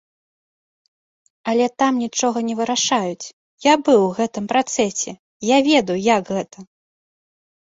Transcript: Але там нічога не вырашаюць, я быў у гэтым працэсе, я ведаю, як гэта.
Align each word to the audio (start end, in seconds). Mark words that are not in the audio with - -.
Але 1.53 1.65
там 1.83 1.93
нічога 2.05 2.39
не 2.47 2.55
вырашаюць, 2.61 3.29
я 3.67 3.73
быў 3.91 3.99
у 4.07 4.09
гэтым 4.21 4.45
працэсе, 4.55 5.11
я 5.55 5.61
ведаю, 5.69 5.99
як 6.17 6.23
гэта. 6.35 6.57